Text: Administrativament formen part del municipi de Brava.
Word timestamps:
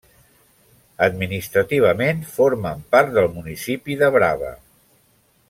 Administrativament 1.07 2.23
formen 2.39 2.81
part 2.97 3.13
del 3.19 3.31
municipi 3.37 3.99
de 4.01 4.11
Brava. 4.19 4.51